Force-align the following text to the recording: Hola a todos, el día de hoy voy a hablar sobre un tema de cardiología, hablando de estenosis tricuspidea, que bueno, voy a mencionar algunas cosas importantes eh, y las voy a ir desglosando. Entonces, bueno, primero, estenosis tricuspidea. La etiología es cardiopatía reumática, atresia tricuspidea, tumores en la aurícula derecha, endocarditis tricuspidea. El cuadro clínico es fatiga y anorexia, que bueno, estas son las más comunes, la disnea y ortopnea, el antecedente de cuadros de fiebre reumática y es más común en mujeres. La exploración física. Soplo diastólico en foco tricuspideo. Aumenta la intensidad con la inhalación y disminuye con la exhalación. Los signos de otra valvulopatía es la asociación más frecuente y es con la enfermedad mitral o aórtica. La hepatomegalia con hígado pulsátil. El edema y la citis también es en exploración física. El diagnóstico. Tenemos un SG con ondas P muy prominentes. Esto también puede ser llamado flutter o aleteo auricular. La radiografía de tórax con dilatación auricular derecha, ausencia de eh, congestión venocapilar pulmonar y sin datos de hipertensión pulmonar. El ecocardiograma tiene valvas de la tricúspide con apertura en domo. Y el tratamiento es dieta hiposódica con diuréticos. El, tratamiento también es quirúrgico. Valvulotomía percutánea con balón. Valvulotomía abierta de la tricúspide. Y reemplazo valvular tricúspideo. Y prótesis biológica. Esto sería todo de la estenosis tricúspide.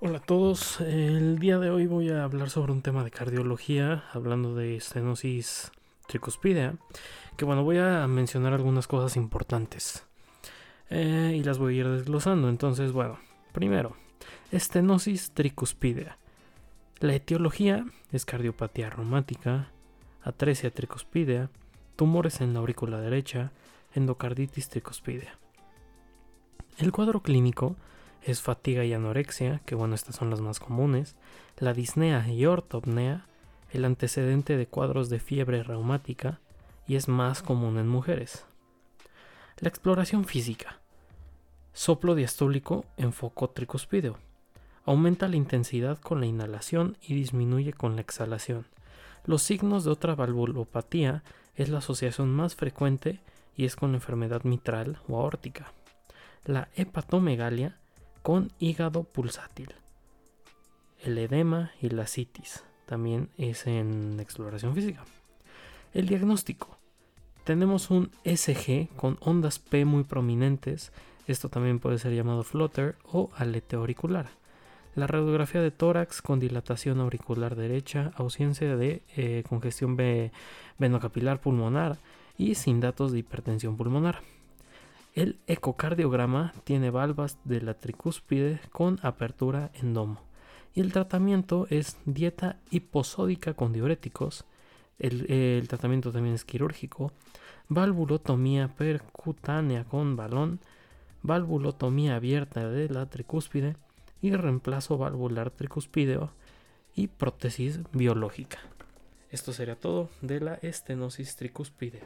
Hola 0.00 0.18
a 0.18 0.22
todos, 0.22 0.80
el 0.80 1.40
día 1.40 1.58
de 1.58 1.70
hoy 1.70 1.88
voy 1.88 2.10
a 2.10 2.22
hablar 2.22 2.50
sobre 2.50 2.70
un 2.70 2.82
tema 2.82 3.02
de 3.02 3.10
cardiología, 3.10 4.04
hablando 4.12 4.54
de 4.54 4.76
estenosis 4.76 5.72
tricuspidea, 6.06 6.76
que 7.36 7.44
bueno, 7.44 7.64
voy 7.64 7.78
a 7.78 8.06
mencionar 8.06 8.52
algunas 8.52 8.86
cosas 8.86 9.16
importantes 9.16 10.06
eh, 10.88 11.34
y 11.36 11.42
las 11.42 11.58
voy 11.58 11.74
a 11.74 11.80
ir 11.80 11.88
desglosando. 11.88 12.48
Entonces, 12.48 12.92
bueno, 12.92 13.18
primero, 13.50 13.96
estenosis 14.52 15.32
tricuspidea. 15.32 16.16
La 17.00 17.14
etiología 17.14 17.84
es 18.12 18.24
cardiopatía 18.24 18.90
reumática, 18.90 19.72
atresia 20.22 20.70
tricuspidea, 20.70 21.50
tumores 21.96 22.40
en 22.40 22.54
la 22.54 22.60
aurícula 22.60 23.00
derecha, 23.00 23.50
endocarditis 23.94 24.68
tricuspidea. 24.68 25.36
El 26.78 26.92
cuadro 26.92 27.20
clínico 27.20 27.74
es 28.30 28.42
fatiga 28.42 28.84
y 28.84 28.92
anorexia, 28.92 29.62
que 29.64 29.74
bueno, 29.74 29.94
estas 29.94 30.16
son 30.16 30.28
las 30.28 30.42
más 30.42 30.60
comunes, 30.60 31.16
la 31.58 31.72
disnea 31.72 32.28
y 32.28 32.44
ortopnea, 32.44 33.24
el 33.72 33.86
antecedente 33.86 34.58
de 34.58 34.66
cuadros 34.66 35.08
de 35.08 35.18
fiebre 35.18 35.62
reumática 35.62 36.38
y 36.86 36.96
es 36.96 37.08
más 37.08 37.42
común 37.42 37.78
en 37.78 37.88
mujeres. 37.88 38.44
La 39.60 39.70
exploración 39.70 40.26
física. 40.26 40.78
Soplo 41.72 42.14
diastólico 42.14 42.84
en 42.98 43.14
foco 43.14 43.48
tricuspideo. 43.48 44.18
Aumenta 44.84 45.26
la 45.26 45.36
intensidad 45.36 45.98
con 45.98 46.20
la 46.20 46.26
inhalación 46.26 46.98
y 47.00 47.14
disminuye 47.14 47.72
con 47.72 47.94
la 47.94 48.02
exhalación. 48.02 48.66
Los 49.24 49.42
signos 49.42 49.84
de 49.84 49.90
otra 49.90 50.14
valvulopatía 50.14 51.22
es 51.56 51.70
la 51.70 51.78
asociación 51.78 52.30
más 52.30 52.56
frecuente 52.56 53.20
y 53.56 53.64
es 53.64 53.74
con 53.74 53.92
la 53.92 53.96
enfermedad 53.96 54.44
mitral 54.44 54.98
o 55.08 55.18
aórtica. 55.18 55.72
La 56.44 56.68
hepatomegalia 56.76 57.78
con 58.28 58.52
hígado 58.58 59.04
pulsátil. 59.04 59.74
El 61.02 61.16
edema 61.16 61.72
y 61.80 61.88
la 61.88 62.06
citis 62.06 62.62
también 62.84 63.30
es 63.38 63.66
en 63.66 64.20
exploración 64.20 64.74
física. 64.74 65.02
El 65.94 66.08
diagnóstico. 66.08 66.76
Tenemos 67.44 67.90
un 67.90 68.10
SG 68.26 68.94
con 68.96 69.16
ondas 69.20 69.58
P 69.58 69.86
muy 69.86 70.04
prominentes. 70.04 70.92
Esto 71.26 71.48
también 71.48 71.78
puede 71.78 71.96
ser 71.96 72.12
llamado 72.12 72.42
flutter 72.42 72.96
o 73.10 73.30
aleteo 73.34 73.80
auricular. 73.80 74.28
La 74.94 75.06
radiografía 75.06 75.62
de 75.62 75.70
tórax 75.70 76.20
con 76.20 76.38
dilatación 76.38 77.00
auricular 77.00 77.56
derecha, 77.56 78.12
ausencia 78.14 78.76
de 78.76 79.00
eh, 79.16 79.42
congestión 79.48 79.96
venocapilar 80.76 81.40
pulmonar 81.40 81.96
y 82.36 82.56
sin 82.56 82.80
datos 82.80 83.10
de 83.10 83.20
hipertensión 83.20 83.78
pulmonar. 83.78 84.20
El 85.14 85.38
ecocardiograma 85.46 86.52
tiene 86.64 86.90
valvas 86.90 87.38
de 87.44 87.60
la 87.60 87.74
tricúspide 87.74 88.60
con 88.70 88.98
apertura 89.02 89.70
en 89.74 89.94
domo. 89.94 90.22
Y 90.74 90.80
el 90.80 90.92
tratamiento 90.92 91.66
es 91.70 91.96
dieta 92.04 92.58
hiposódica 92.70 93.54
con 93.54 93.72
diuréticos. 93.72 94.44
El, 94.98 95.66
tratamiento 95.68 96.12
también 96.12 96.34
es 96.34 96.44
quirúrgico. 96.44 97.12
Valvulotomía 97.68 98.68
percutánea 98.68 99.84
con 99.84 100.16
balón. 100.16 100.60
Valvulotomía 101.22 102.16
abierta 102.16 102.68
de 102.68 102.88
la 102.88 103.06
tricúspide. 103.06 103.76
Y 104.20 104.32
reemplazo 104.32 104.98
valvular 104.98 105.50
tricúspideo. 105.50 106.30
Y 106.94 107.08
prótesis 107.08 107.80
biológica. 107.92 108.58
Esto 109.30 109.52
sería 109.52 109.74
todo 109.74 110.10
de 110.20 110.40
la 110.40 110.54
estenosis 110.54 111.36
tricúspide. 111.36 112.02